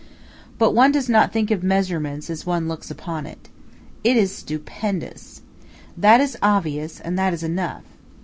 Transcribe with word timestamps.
But 0.57 0.71
one 0.73 0.91
does 0.91 1.07
not 1.09 1.31
think 1.31 1.51
of 1.51 1.61
measurements 1.61 2.31
as 2.31 2.43
one 2.43 2.67
looks 2.67 2.89
upon 2.89 3.27
it. 3.27 3.49
It 4.03 4.17
is 4.17 4.35
stupendous. 4.35 5.43
That 5.95 6.19
is 6.19 6.35
obvious 6.41 6.99
and 6.99 7.19
that 7.19 7.35
is 7.35 7.43
enough. 7.43 7.83